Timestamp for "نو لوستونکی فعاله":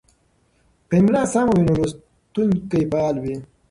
1.67-3.19